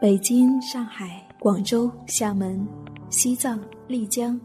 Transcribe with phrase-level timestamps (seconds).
[0.00, 2.64] 北京、上海、广州、厦门、
[3.10, 4.40] 西藏、丽江，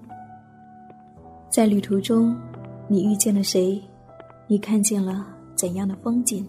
[1.47, 2.35] 在旅途中，
[2.87, 3.79] 你遇见了谁？
[4.47, 6.43] 你看见了怎样的风景？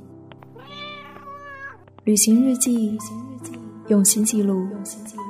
[2.05, 2.97] 旅行日记，
[3.89, 4.67] 用心记录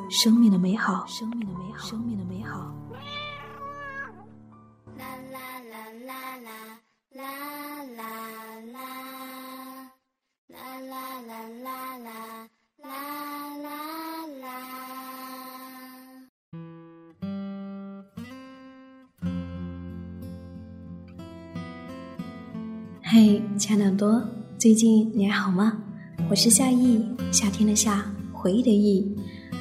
[0.09, 1.05] 生命的美好。
[1.09, 1.89] 生命的美好。
[1.89, 2.24] 生命的
[24.65, 25.77] 最近你还好吗？
[26.31, 26.99] 我是夏意，
[27.31, 29.07] 夏天的夏，回忆的忆，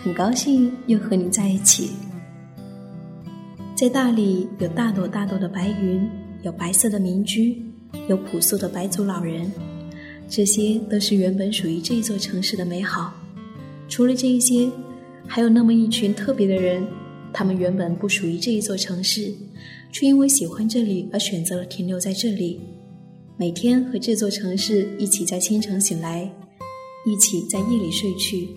[0.01, 1.89] 很高兴又和你在一起。
[3.75, 6.09] 在大理，有大朵大朵的白云，
[6.43, 7.61] 有白色的民居，
[8.07, 9.51] 有朴素的白族老人，
[10.29, 13.13] 这些都是原本属于这座城市的美好。
[13.89, 14.71] 除了这一些，
[15.27, 16.81] 还有那么一群特别的人，
[17.33, 19.33] 他们原本不属于这一座城市，
[19.91, 22.61] 却因为喜欢这里而选择了停留在这里。
[23.35, 26.31] 每天和这座城市一起在清晨醒来，
[27.03, 28.49] 一起在夜里睡去。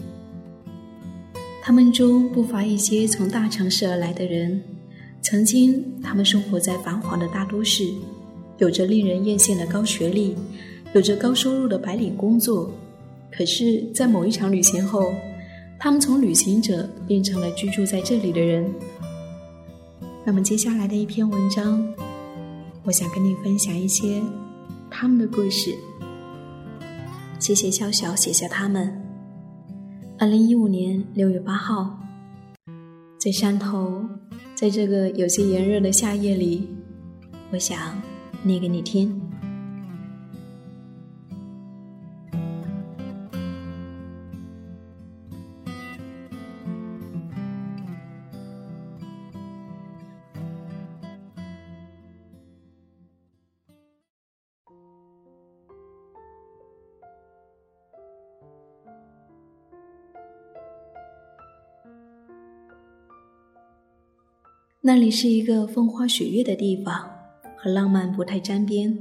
[1.63, 4.63] 他们中不乏一些从大城市而来的人，
[5.23, 7.91] 曾经他们生活在繁华的大都市，
[8.59, 10.37] 有着令人艳羡的高学历，
[10.93, 12.71] 有着高收入的白领工作。
[13.33, 15.15] 可是，在某一场旅行后，
[15.79, 18.71] 他们从旅行者变成了居住在这里的人。
[20.23, 21.83] 那么，接下来的一篇文章，
[22.85, 24.21] 我想跟你分享一些。
[24.91, 25.75] 他们的故事。
[27.39, 29.03] 谢谢笑笑写下他们。
[30.19, 31.98] 二零一五年六月八号，
[33.19, 34.03] 在山头，
[34.55, 36.69] 在这个有些炎热的夏夜里，
[37.53, 38.01] 我想
[38.42, 39.20] 念给你听。
[64.86, 67.11] 那里是一个风花雪月的地方，
[67.57, 68.97] 和浪漫不太沾边，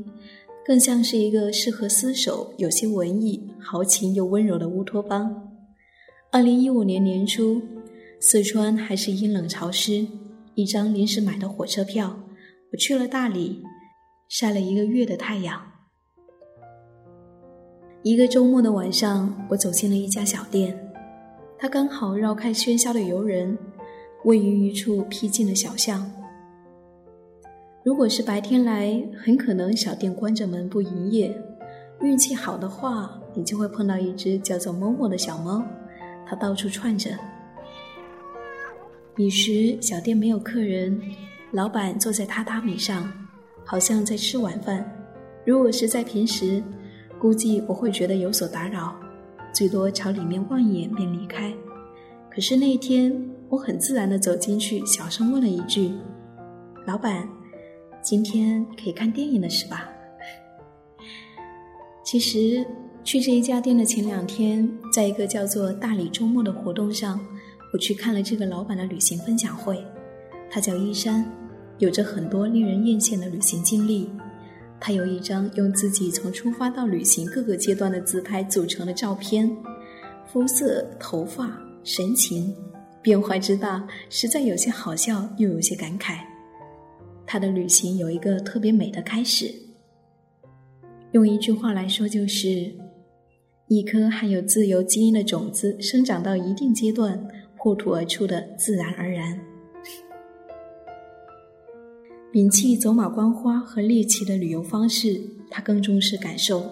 [0.66, 5.48] 更像是一个适合厮守、有些文艺、豪情又温柔的乌托邦。
[6.32, 7.62] 二零一五年年初，
[8.20, 10.08] 四川还是阴冷潮湿，
[10.56, 12.20] 一张临时买的火车票，
[12.72, 13.62] 我去了大理，
[14.28, 15.62] 晒了一个月的太阳。
[18.02, 20.92] 一个周末的晚上，我走进了一家小店，
[21.60, 23.56] 它刚好绕开喧嚣的游人。
[24.26, 26.12] 位于一处僻静的小巷。
[27.84, 31.32] 如果是白天来，很可能小店关着门不营业。
[32.02, 35.64] 运气好的话，你就会碰到一只叫做某某的小猫，
[36.26, 37.12] 它到处窜着。
[39.14, 41.00] 彼时小店没有客人，
[41.52, 43.08] 老板坐在榻榻米上，
[43.64, 44.84] 好像在吃晚饭。
[45.46, 46.64] 如果是在平时，
[47.20, 48.96] 估计我会觉得有所打扰，
[49.54, 51.54] 最多朝里面望一眼便离开。
[52.34, 53.35] 可是那一天。
[53.56, 55.94] 我很自然地走进去，小声问了一句
[56.86, 57.26] ：“老板，
[58.02, 59.90] 今天可以看电影了是吧？”
[62.04, 62.68] 其实
[63.02, 67.18] 去这一家店的前两天，在一个叫做“大理周末”的活动上，
[67.72, 69.82] 我去看了这个老板的旅行分享会。
[70.52, 71.26] 他叫依山，
[71.78, 74.12] 有着很多令人艳羡的旅行经历。
[74.82, 79.50] 他有一张用自己从出发到旅行各个阶段的自拍组成的照片，
[80.28, 82.54] 肤色、头发、神情。
[83.06, 86.22] 变化之大，实在有些好笑，又有些感慨。
[87.24, 89.54] 他的旅行有一个特别美的开始，
[91.12, 92.74] 用一句话来说，就是
[93.68, 99.40] 一颗含有自由基因的种子生长到一定阶段，破土而出的自然而然。
[102.34, 106.66] 摒弃走马观花和猎奇的旅游方式，他更重视感受。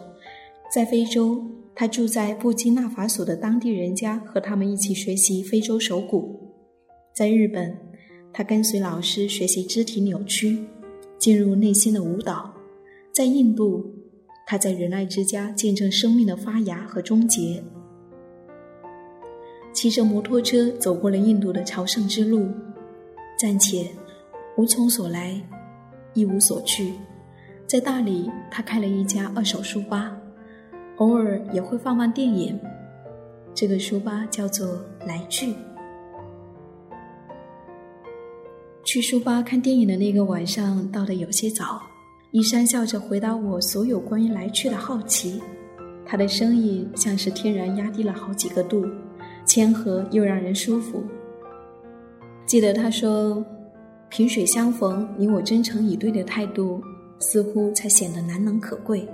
[0.74, 1.46] 在非洲。
[1.76, 6.40] 他住在布基纳法索的当地人家，和他们一起学习非洲手鼓。
[7.14, 7.76] 在日本，
[8.32, 10.66] 他跟随老师学习肢体扭曲，
[11.18, 12.54] 进入内心的舞蹈。
[13.12, 13.92] 在印度，
[14.46, 17.64] 他在仁爱之家见证生命的发芽和终结。
[19.72, 22.48] 骑着摩托车走过了印度的朝圣之路，
[23.40, 23.88] 暂且
[24.58, 25.42] 无从所来，
[26.14, 26.94] 一无所去。
[27.66, 30.16] 在大理，他开了一家二手书吧。
[30.98, 32.60] 偶尔也会放放电影，
[33.54, 35.56] 这个书吧叫做来去。
[38.84, 41.82] 去书吧看电影的那个晚上到的有些早，
[42.32, 45.42] 一山笑着回答我所有关于来去的好奇，
[46.06, 48.86] 他的声音像是天然压低了好几个度，
[49.46, 51.04] 谦和又让人舒服。
[52.46, 53.44] 记得他说
[54.10, 56.80] ：“萍水相逢，你我真诚以对的态度，
[57.20, 59.08] 似乎才显得难能可贵。”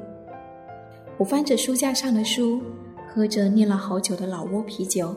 [1.19, 2.61] 我翻着书架上的书，
[3.05, 5.13] 喝着念了好久的老挝啤酒，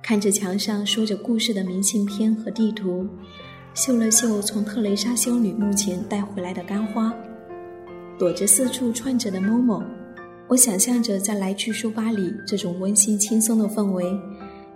[0.00, 3.04] 看着墙上说着故事的明信片和地图，
[3.74, 7.12] 嗅了嗅从特蕾莎修女墓前带回来的干花，
[8.16, 9.82] 躲着四处窜着的某某，
[10.46, 14.16] 我想象着在来去书吧里这种温馨轻松的氛围。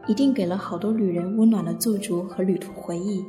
[0.09, 3.23] 一定给了好多旅人温暖的驻足和旅途回忆。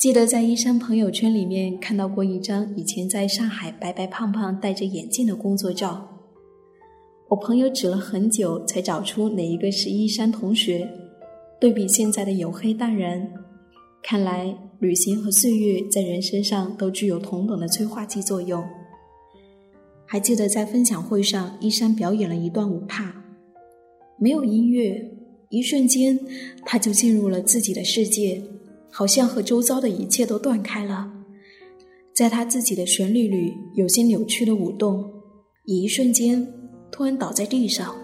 [0.00, 6.08] 记得在医生朋友圈里面看到过一张以前在上海白白胖胖戴着眼镜的工作照，
[7.28, 10.88] 我朋友指了很久才找出哪一个是依山同学，
[11.60, 13.30] 对比现在的黝黑淡然，
[14.02, 18.64] 看来旅行和岁月在人身上都具有同等的催化剂作用。
[20.06, 23.12] 还记得在分享会上，依山表演了一段舞帕，
[24.18, 25.10] 没有音乐，
[25.50, 26.18] 一瞬间
[26.64, 28.42] 他就进入了自己的世界，
[28.90, 31.10] 好像和周遭的一切都断开了，
[32.12, 35.08] 在他自己的旋律里有些扭曲的舞动，
[35.64, 36.46] 一瞬间
[36.90, 37.94] 突然倒在地上，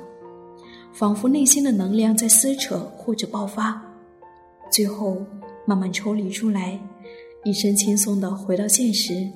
[0.92, 3.82] 仿佛内心的能量在撕扯或者爆发，
[4.70, 5.18] 最后
[5.66, 6.80] 慢慢抽离出来，
[7.44, 9.28] 一身轻松的回到现实。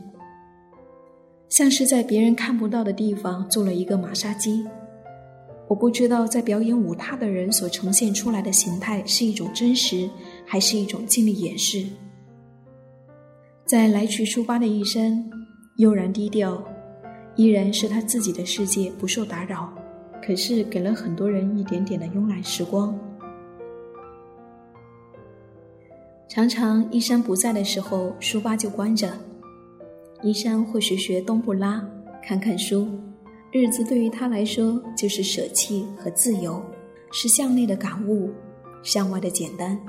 [1.49, 4.65] 像是在别人看不到的地方做了一个马杀鸡，
[5.69, 10.09] 我不知道在表演舞踏的人所呈现出来的形态是一种真实，
[10.51, 11.87] 还是一种尽力掩饰。
[13.65, 15.31] 在来去书吧的一生，
[15.77, 16.61] 悠然低调，
[17.37, 19.73] 依然是他自己的世界，不受打扰。
[20.21, 22.99] 可是给了很多人一点点的慵懒时光。
[26.29, 29.17] 常常一山不在的时候，书吧就关着。
[30.21, 31.81] 一山会学学东布拉，
[32.25, 32.89] 看看书，
[33.53, 36.61] 日子对于他来说就是舍弃和自由，
[37.13, 38.33] 是向内的感悟，
[38.83, 39.81] 向外的简单。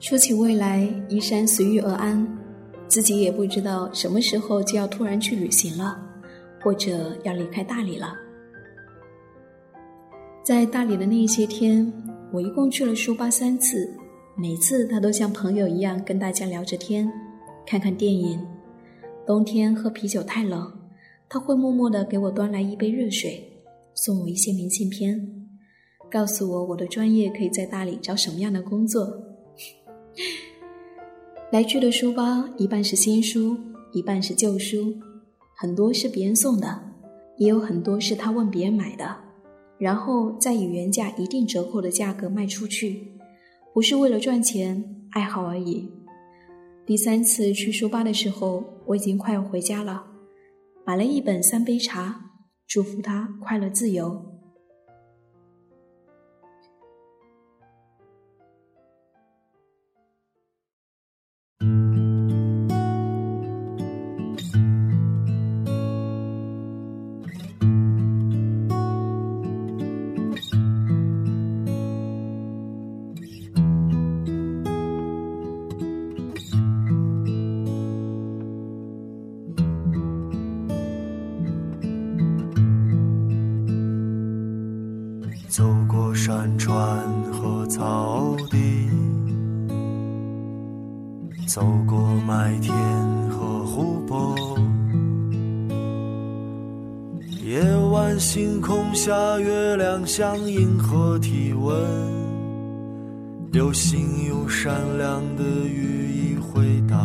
[0.00, 2.26] 说起未来，依山随遇而安，
[2.88, 6.00] 自己也不知道什么时候就要突然去旅行了，
[6.62, 8.14] 或者要离开大理了。
[10.42, 11.92] 在大理的那些天，
[12.32, 13.94] 我一共去了书吧三次，
[14.38, 17.06] 每次他都像朋友一样跟大家聊着天，
[17.66, 18.40] 看看电影。
[19.26, 20.72] 冬天喝啤酒太冷，
[21.28, 23.62] 他会默默地给我端来一杯热水，
[23.92, 25.20] 送我一些明信片，
[26.10, 29.26] 告诉我我的专业可以在大理找什么样的工作。
[31.52, 33.56] 来去的书包一半是新书，
[33.92, 34.94] 一半是旧书，
[35.56, 36.80] 很多是别人送的，
[37.38, 39.16] 也有很多是他问别人买的，
[39.78, 43.18] 然后再以原价一定折扣的价格卖出去，
[43.74, 45.90] 不是为了赚钱，爱好而已。
[46.86, 50.04] 第三次去书吧的时候，我已经快要回家了，
[50.84, 52.08] 买了一本《三杯茶》，
[52.66, 54.29] 祝福他快乐自由。
[92.50, 92.74] 白天
[93.28, 94.34] 和湖泊。
[97.44, 101.80] 夜晚星空下，月亮像银河体温。
[103.52, 106.96] 流星用闪亮的羽翼回答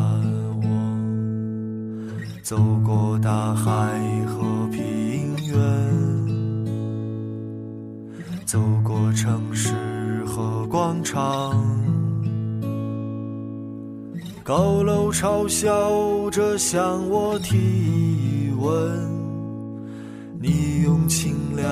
[0.64, 0.68] 我。
[2.42, 3.72] 走过大海
[4.26, 5.56] 和平原。
[8.48, 9.76] 走过城市
[10.26, 11.54] 和广场，
[14.46, 18.72] 高楼嘲笑着向我提问。
[20.40, 21.66] 你用清凉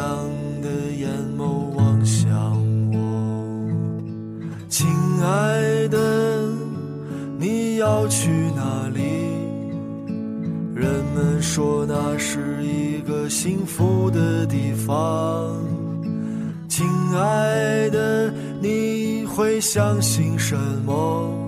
[0.60, 2.34] 的眼眸望向
[2.92, 3.70] 我，
[4.70, 4.88] 亲
[5.22, 6.50] 爱的，
[7.38, 9.04] 你要去哪里？
[10.74, 15.64] 人们说那是一个幸福的地方。
[16.68, 21.43] 亲爱的，你会相信什么？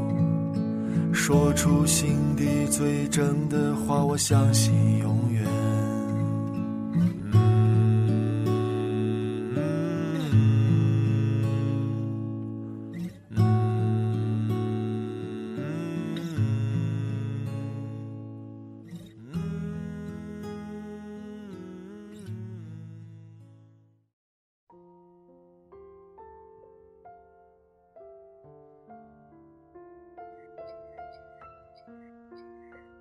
[1.26, 5.25] 说出心底最真的话，我相信永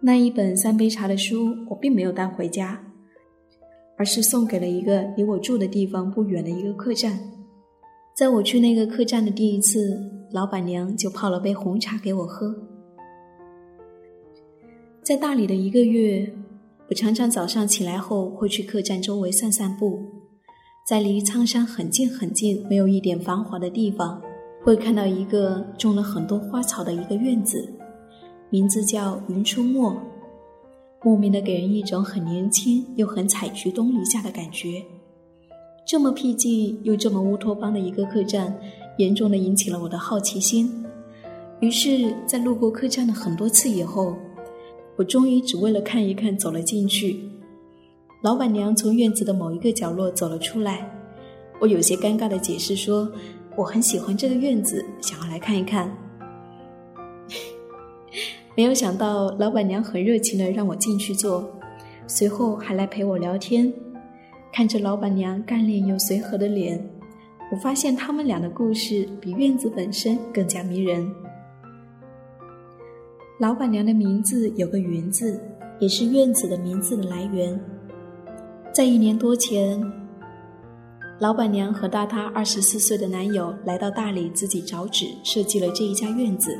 [0.06, 2.78] 那一本三杯茶的书，我并没有带回家，
[3.96, 7.18] 而是送给了一个离我住的地方不远的一个客栈。
[8.14, 9.98] 在我去那个客栈的第一次，
[10.30, 12.54] 老板娘就泡了杯红茶给我喝。
[15.02, 16.30] 在大理的一个月，
[16.90, 19.98] 我常常早上起来后会去客栈周围散散步，
[20.86, 24.20] 在离苍山很近很近、没有一点繁华的地方，
[24.62, 27.72] 会看到一个种了很多花草的一个院子。
[28.54, 29.92] 名字叫云出没，
[31.02, 34.80] 莫名的给人一种很年轻又很采菊东篱下的感觉。
[35.84, 38.56] 这么僻静又这么乌托邦的一个客栈，
[38.98, 40.84] 严重的引起了我的好奇心。
[41.58, 44.14] 于是，在路过客栈的很多次以后，
[44.94, 47.28] 我终于只为了看一看走了进去。
[48.22, 50.88] 老板娘从院子的某一个角落走了出来，
[51.60, 53.10] 我有些尴尬的解释说
[53.58, 55.92] ：“我很喜欢这个院子，想要来看一看。”
[58.56, 61.44] 没有想到，老板娘很热情的让我进去坐，
[62.06, 63.72] 随后还来陪我聊天。
[64.52, 66.88] 看着老板娘干练又随和的脸，
[67.50, 71.04] 我发现他们俩的故事比院子本身更加迷人。
[73.40, 75.40] 老板娘的名字有个“云”字，
[75.80, 77.60] 也是院子的名字的来源。
[78.72, 79.82] 在一年多前，
[81.18, 86.56] 老板娘和大她二十四岁的男友来到大理，自己找址设计了这一家院子，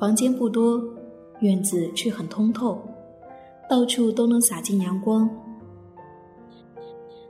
[0.00, 0.82] 房间不多。
[1.42, 2.80] 院子却很通透，
[3.68, 5.28] 到处都能洒进阳光。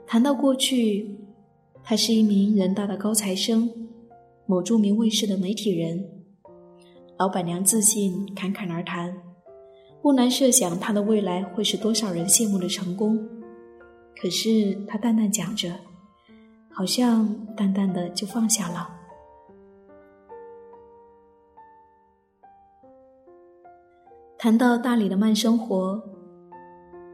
[0.05, 1.17] 谈到过去，
[1.83, 3.69] 他是一名人大的高材生，
[4.45, 6.07] 某著名卫视的媒体人。
[7.17, 9.15] 老板娘自信侃侃而谈，
[10.01, 13.19] 不难设想他的未来会是多少人羡慕的成功。
[14.15, 15.71] 可是他淡淡讲着，
[16.71, 18.89] 好像淡淡的就放下了。
[24.43, 26.03] 谈到大理的慢生活，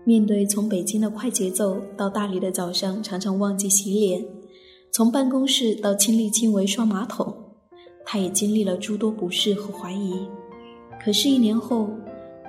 [0.04, 4.26] 面对从北京的快节奏到大理的早上常常忘记洗脸，
[4.92, 7.32] 从办公室到亲力亲为刷马桶，
[8.04, 10.28] 他也经历了诸多不适和怀疑。
[11.00, 11.92] 可是，一年后，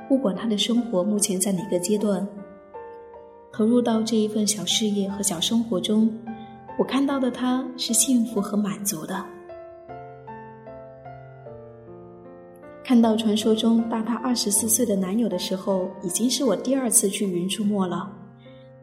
[0.08, 2.26] 不管他的生活目前在哪个阶段，
[3.52, 6.10] 投入到这一份小事业和小生活中，
[6.78, 9.22] 我看到的他是幸福和满足的。
[12.90, 18.10] 看到传说中大他二十四岁的男友的时候，已经是我第二次去云出没了。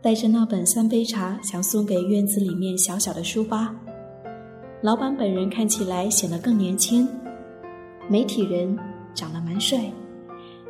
[0.01, 3.75] 带着那本三杯茶，想送给院子里面小小的书吧。
[4.81, 7.05] 老板本人看起来显得更年轻，
[8.07, 8.79] 媒体人
[9.13, 9.77] 长得蛮帅，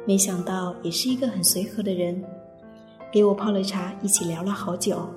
[0.07, 2.19] 没想到也是一个很随和的人。
[3.13, 5.07] 给我泡了茶，一起聊了好久。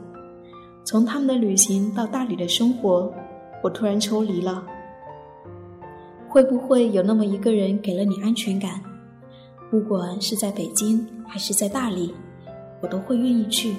[0.85, 3.11] 从他们的旅行到大理的生活，
[3.65, 4.63] 我突然抽离了。
[6.31, 8.81] 会不会有那么一个人给了你安全感？
[9.69, 12.15] 不管是在北京还是在大理，
[12.81, 13.75] 我都会愿意去。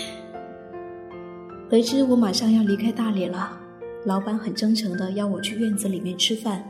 [1.70, 3.58] 得知我马上要离开大理了，
[4.04, 6.62] 老板很真诚的邀我去院子里面吃饭。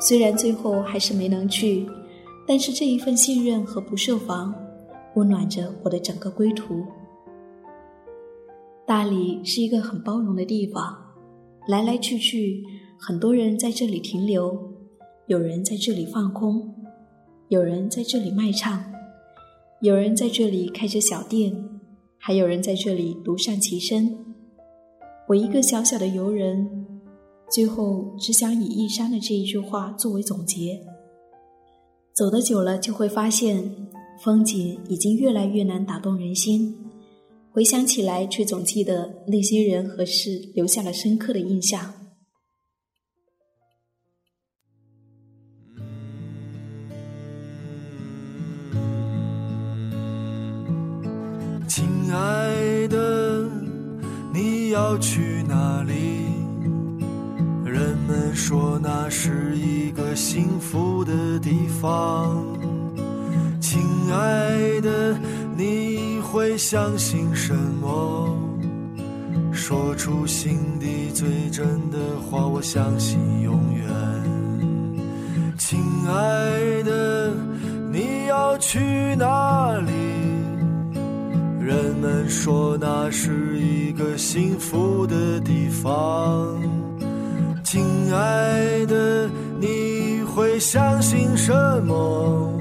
[0.00, 1.88] 虽然最后还是没能去，
[2.48, 4.52] 但是这一份信任和不设防，
[5.14, 6.84] 温暖着我的整个归途。
[8.84, 10.98] 大理是一个很包容的地方，
[11.68, 12.64] 来来去去。
[13.06, 14.58] 很多人在这里停留，
[15.26, 16.74] 有人在这里放空，
[17.48, 18.82] 有人在这里卖唱，
[19.82, 21.54] 有人在这里开着小店，
[22.16, 24.16] 还有人在这里独善其身。
[25.28, 26.66] 我一个小小的游人，
[27.50, 30.80] 最后只想以一山的这一句话作为总结。
[32.14, 33.70] 走得久了，就会发现
[34.22, 36.74] 风景已经越来越难打动人心，
[37.52, 41.92] 回想起来，却总记得那些人和事留下了深刻的印象。
[54.94, 55.92] 要去哪里？
[57.64, 62.46] 人们说那是一个幸福的地方。
[63.60, 63.82] 亲
[64.12, 65.18] 爱的，
[65.56, 68.38] 你会相信什么？
[69.52, 71.98] 说出心底最真的
[72.30, 73.88] 话，我相信永远。
[75.58, 77.32] 亲爱的，
[77.90, 79.63] 你要去哪？
[82.28, 86.60] 说那是一个幸福的地方，
[87.62, 91.52] 亲爱的，你会相信什
[91.84, 92.60] 么？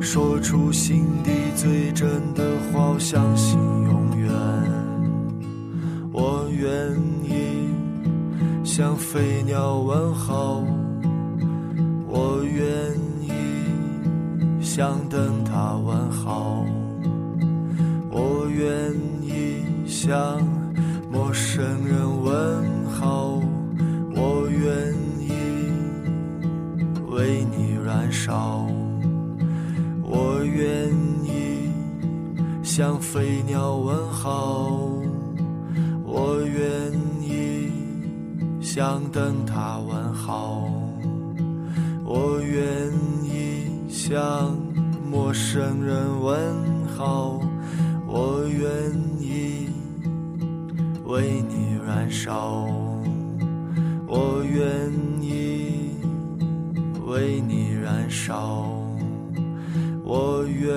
[0.00, 4.30] 说出心底最真的话，相信永远。
[6.12, 6.70] 我愿
[7.24, 7.68] 意
[8.64, 10.62] 向飞鸟问好，
[12.08, 12.64] 我愿
[13.20, 13.30] 意
[14.60, 16.64] 想等他问好。
[18.56, 18.90] 愿
[19.22, 20.40] 意向
[21.12, 23.38] 陌生人问好，
[24.14, 25.28] 我愿意
[27.10, 28.66] 为你燃烧，
[30.02, 30.88] 我愿
[31.22, 31.70] 意
[32.62, 34.70] 向飞鸟问好，
[36.02, 37.70] 我愿意
[38.62, 40.66] 向灯塔问好，
[42.06, 42.90] 我愿
[43.22, 44.56] 意向
[45.10, 46.34] 陌生人问
[46.96, 47.38] 好。
[48.06, 48.70] 我愿
[49.20, 49.68] 意
[51.04, 52.66] 为你燃烧，
[54.06, 55.90] 我愿意
[57.04, 58.68] 为你燃烧，
[60.04, 60.72] 我愿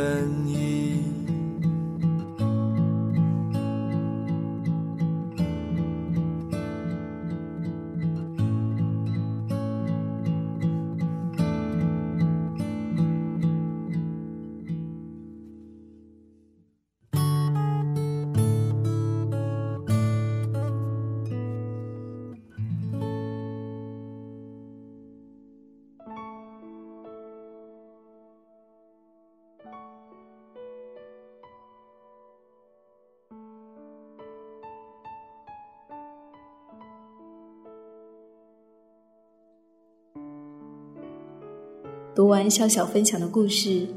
[42.20, 43.88] 读完笑笑分享的故事，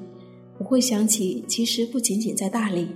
[0.57, 2.87] 我会想起，其实不仅仅在大理，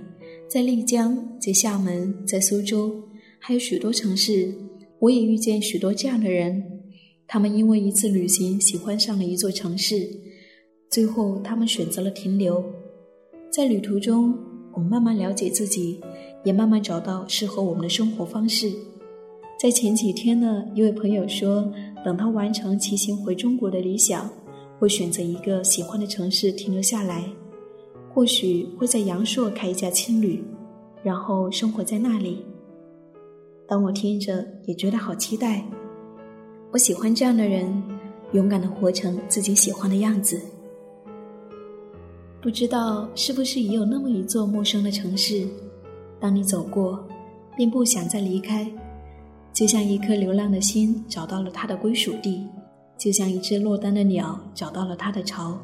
[0.47, 2.95] 在丽江，在厦门，在苏州，
[3.37, 4.55] 还有许多城市，
[4.99, 6.63] 我也遇见许多这样的人。
[7.27, 10.07] 他们因为一次旅行喜欢上了一座城市，
[10.89, 12.63] 最后他们选择了停留。
[13.51, 14.33] 在旅途中，
[14.71, 15.99] 我们慢慢了解自己，
[16.45, 18.71] 也慢慢找到适合我们的生活方式。
[19.59, 21.69] 在前几天呢，一位朋友说，
[22.05, 24.31] 等他完成骑行回中国的理想。
[24.79, 27.23] 会选择一个喜欢的城市停留下来，
[28.13, 30.43] 或许会在阳朔开一家青旅，
[31.03, 32.45] 然后生活在那里。
[33.67, 35.65] 当我听着，也觉得好期待。
[36.71, 37.83] 我喜欢这样的人，
[38.33, 40.39] 勇敢的活成自己喜欢的样子。
[42.39, 45.47] 不知道是不是也有那么一座陌生的城市，
[46.19, 47.03] 当你走过，
[47.55, 48.71] 便不想再离开，
[49.51, 52.45] 就像一颗流浪的心找到了它的归属地。
[52.97, 55.57] 就像一只落单的鸟找到了它的巢。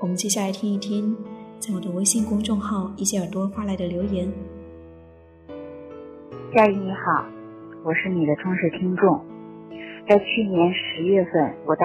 [0.00, 1.14] 我们接下来听一听，
[1.58, 4.26] 在我的微信公众号“一些耳朵”发来的留言。
[6.54, 7.26] 佳怡你好，
[7.84, 9.20] 我是你的忠实听众。
[10.08, 11.84] 在去年十月份，我带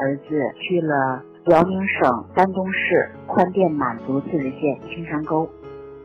[0.00, 0.24] 儿子
[0.60, 5.48] 去了辽宁省丹东市宽甸满族自治县青山沟。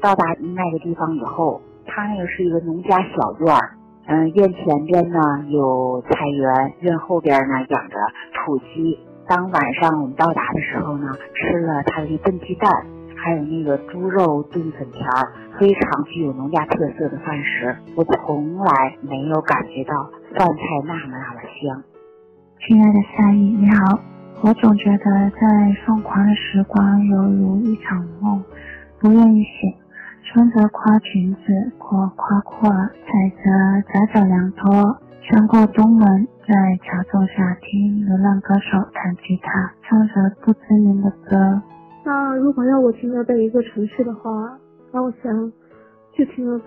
[0.01, 3.77] 到达那个地方以后，他那个是一个农家小院儿。
[4.05, 7.95] 嗯，院前边呢有菜园，院后边呢养着
[8.33, 8.99] 土鸡。
[9.25, 12.69] 当晚上我们到达的时候呢，吃了他的炖鸡蛋，
[13.15, 15.07] 还有那个猪肉炖粉条，
[15.57, 17.73] 非常具有农家特色的饭食。
[17.95, 21.81] 我从来没有感觉到饭菜那么那么香。
[22.67, 23.99] 亲爱的夏意，你好，
[24.41, 28.43] 我总觉得在疯狂的时光犹如一场梦，
[28.99, 29.73] 不愿意醒。
[30.33, 33.45] 穿着花裙子或花裤，踩着
[33.93, 41.61] 窄窄凉拖，穿过东门，在桥洞下听流浪歌手弹吉他，唱着不知名的歌。
[42.03, 44.57] 那如果要我停留在一个城市的话，
[44.91, 45.51] 那我想
[46.17, 46.65] 就停留在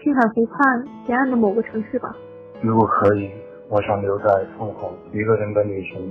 [0.00, 2.14] 青海湖畔沿岸的某个城市吧。
[2.62, 3.28] 如果可以，
[3.68, 6.08] 我想留在凤凰，一个人的旅行，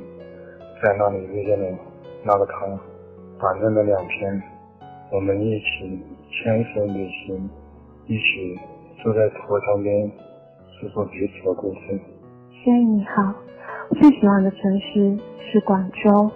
[0.84, 1.80] 在那里遇见了
[2.26, 2.68] 那个他，
[3.40, 4.44] 短暂的两天，
[5.12, 6.00] 我们一起。
[6.38, 7.50] 牵手旅行，
[8.08, 8.60] 一起
[9.02, 10.12] 坐在河塘边，
[10.68, 11.98] 诉说彼此的故事。
[12.52, 13.34] 轩宇你好，
[13.92, 16.30] 最喜欢的城市是广州，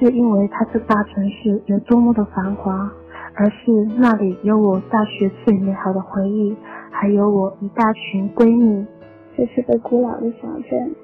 [0.00, 2.90] 就因为它这大城市有多么的繁华，
[3.34, 6.56] 而是那里有我大学最美好的回忆，
[6.90, 8.86] 还有我一大群闺蜜。
[9.36, 10.96] 这是个古老的小镇，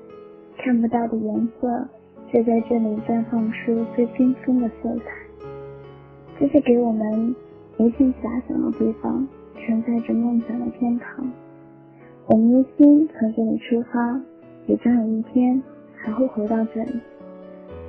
[0.57, 1.89] 看不到的颜色，
[2.31, 5.24] 却在这里绽放出最缤纷的色彩。
[6.39, 7.35] 这是给我们。
[7.77, 11.29] 无限遐想的地方，承载着梦想的天堂。
[12.27, 14.21] 我们的心从这里出发，
[14.69, 15.61] 也终有一天
[15.97, 16.93] 还会回到这里。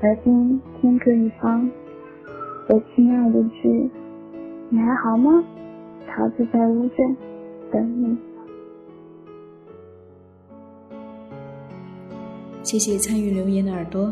[0.01, 1.69] 而今天各一方，
[2.67, 3.91] 我亲爱的句，
[4.69, 5.43] 你还好吗？
[6.07, 7.15] 桃子在乌镇
[7.71, 8.17] 等你。
[12.63, 14.11] 谢谢参与留言的耳朵。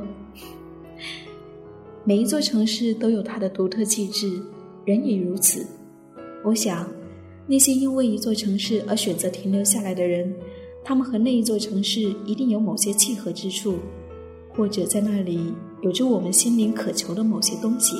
[2.06, 4.42] 每一座城市都有它的独特气质。
[4.86, 5.66] 人也如此。
[6.44, 6.86] 我想，
[7.48, 10.36] 那些因为一座城市而选择停留下来的人，
[10.84, 13.76] 他们和那一座城市一定有某些契合之处，
[14.54, 17.96] 或者在那里有着我们心灵渴求的某些东西，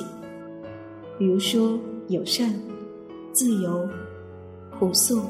[1.18, 2.54] 比如说友善、
[3.32, 3.88] 自由、
[4.78, 5.22] 朴素、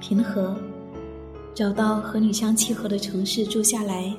[0.00, 0.56] 平和。
[1.52, 4.12] 找到和你相契合的城市住下来，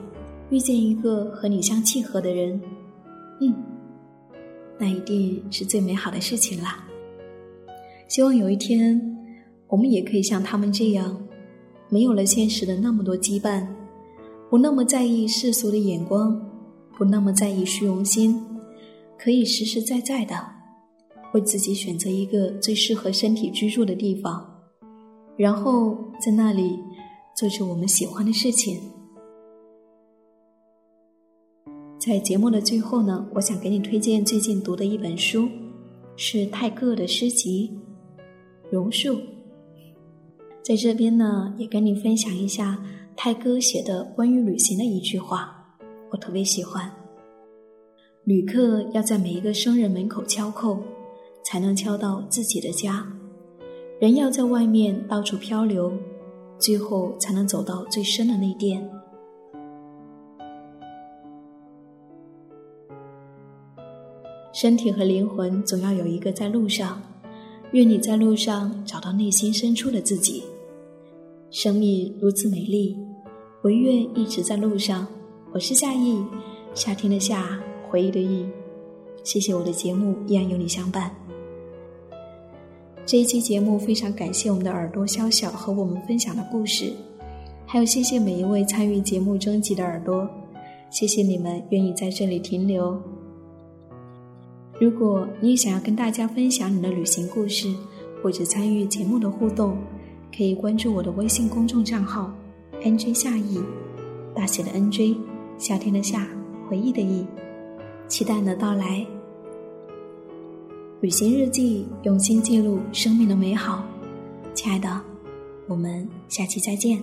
[0.51, 2.61] 遇见一个和你相契合的人，
[3.41, 3.53] 嗯，
[4.79, 6.87] 那一定是最美好的事情啦。
[8.07, 8.99] 希望有一天，
[9.67, 11.17] 我们也可以像他们这样，
[11.89, 13.67] 没有了现实的那么多羁绊，
[14.49, 16.39] 不那么在意世俗的眼光，
[16.97, 18.41] 不那么在意虚荣心，
[19.17, 20.35] 可以实实在在的
[21.33, 24.45] 为自己选择一个最适合身体居住的地方，
[25.37, 26.79] 然后在那里。
[27.37, 28.79] 做着我们喜欢的事情。
[32.05, 35.49] 在节目的最后呢，我想给你推荐最近读的一本书，
[36.15, 37.71] 是泰戈尔的诗集
[38.69, 39.13] 《榕树》。
[40.61, 42.79] 在这边呢，也跟你分享一下
[43.17, 45.75] 泰戈写的关于旅行的一句话，
[46.11, 46.91] 我特别喜欢：
[48.23, 50.77] 旅客要在每一个生人门口敲叩，
[51.43, 53.03] 才能敲到自己的家；
[53.99, 55.91] 人要在外面到处漂流。
[56.57, 58.87] 最后才能走到最深的那殿。
[64.55, 67.01] 身体和灵魂总要有一个在路上，
[67.73, 70.45] 愿你在路上找到内心深处的自己。
[71.51, 72.95] 生命如此美丽，
[73.63, 75.05] 唯愿一直在路上。
[75.51, 76.23] 我是夏意，
[76.73, 78.45] 夏天的夏，回忆的忆。
[79.25, 81.13] 谢谢我的节目依然有你相伴。
[83.05, 86.93] 这一期节目非常感谢我们的耳朵小小和我们分享的故事，
[87.65, 90.25] 还有谢谢每一位参与节目征集的耳朵，
[90.89, 92.97] 谢谢你们愿意在这里停留。
[94.79, 97.73] 如果你也想要跟大家分享你的旅行故事，
[98.21, 99.77] 或者参与节目的互动，
[100.35, 102.33] 可以关注我的微信公众账号
[102.81, 103.63] “nj 夏意”，
[104.35, 105.17] 大写的 “nj”，
[105.57, 106.27] 夏天的夏，
[106.67, 107.25] 回忆的忆，
[108.09, 109.05] 期待你的到来。
[111.01, 113.85] 旅行日记，用心记录生命的美好。
[114.53, 115.01] 亲爱的，
[115.67, 117.01] 我们下期再见。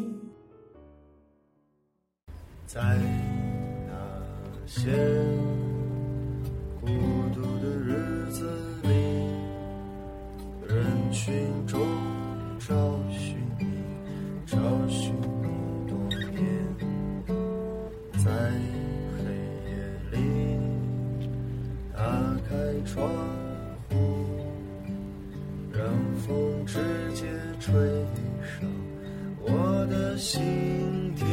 [2.66, 2.98] 在
[3.87, 4.90] 那些
[6.80, 6.87] 孤
[7.35, 7.42] 独
[11.12, 11.33] 群
[11.66, 11.81] 中
[12.59, 12.75] 找
[13.11, 13.66] 寻你，
[14.46, 14.57] 找
[14.88, 15.46] 寻你
[15.87, 15.96] 多
[16.31, 16.42] 年，
[18.25, 18.31] 在
[19.16, 19.22] 黑
[19.68, 19.70] 夜
[20.11, 20.14] 里
[21.94, 22.01] 打
[22.48, 22.51] 开
[22.85, 23.09] 窗
[23.88, 23.92] 户，
[25.72, 25.81] 让。
[26.25, 26.79] 风直
[27.16, 27.25] 接
[27.59, 27.75] 吹
[28.40, 28.70] 上
[29.40, 31.27] 我的心田。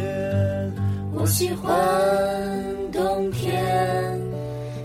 [1.13, 1.71] 我喜欢
[2.91, 4.19] 冬天，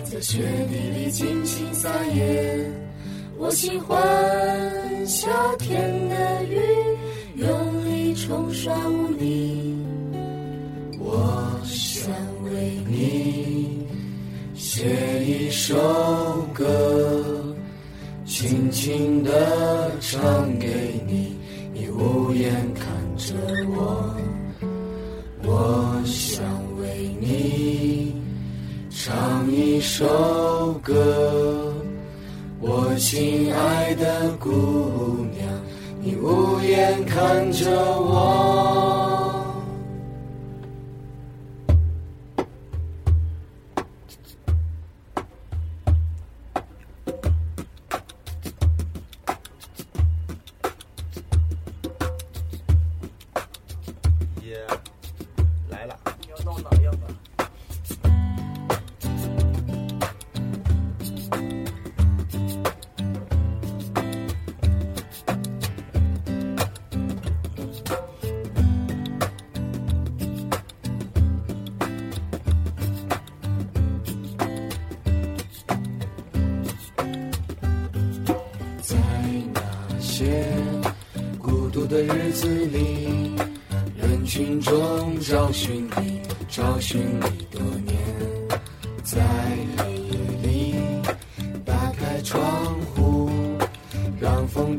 [0.05, 2.84] 在雪地里尽情撒野。
[3.45, 5.29] 我喜欢夏
[5.59, 6.59] 天的雨，
[7.35, 9.77] 用力冲刷污泥。
[10.99, 12.11] 我想
[12.43, 13.87] 为你
[14.55, 15.77] 写一首
[16.55, 17.55] 歌。
[18.25, 21.37] 轻轻地唱给你，
[21.75, 22.87] 你无言看
[23.19, 23.35] 着
[23.77, 24.17] 我。
[25.43, 26.43] 我想
[26.79, 28.17] 为你
[28.89, 31.44] 唱一首歌，
[32.97, 34.49] 亲爱的姑
[35.37, 35.49] 娘，
[36.01, 38.54] 你无言看着我。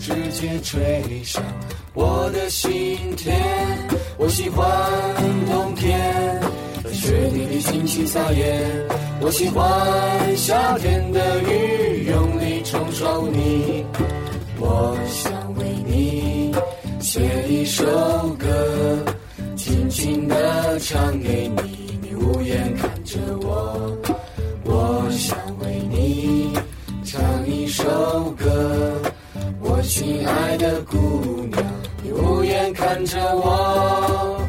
[0.05, 1.43] 直接吹向
[1.95, 3.35] 我的心田。
[4.19, 4.63] 我喜欢
[5.49, 5.99] 冬天，
[6.83, 8.85] 在雪地里尽情撒野。
[9.19, 13.83] 我喜欢夏天的雨，用力冲刷污泥。
[14.59, 16.53] 我想为你。
[17.01, 17.83] 写一首
[18.37, 19.03] 歌，
[19.55, 23.17] 轻轻地唱给你，你无言看着。
[23.41, 23.97] 我
[30.85, 31.63] 姑娘，
[32.03, 34.39] 你无言看着我。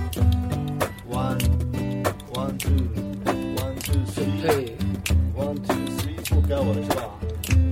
[1.08, 1.38] One
[2.32, 2.70] one two
[3.56, 4.72] one two three
[5.34, 7.02] one two three，不该我的是吧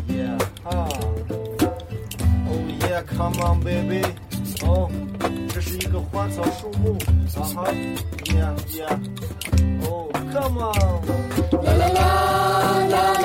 [0.08, 0.88] ？Yeah 哈、
[2.48, 4.02] ，Oh yeah come on baby，
[4.62, 4.90] 哦、oh,，
[5.52, 6.96] 这是一个花草树木，
[7.38, 7.56] 啊哈
[8.24, 10.74] ，Yeah yeah，Oh come on，
[11.64, 11.84] 啦啦
[12.88, 13.23] 啦啦。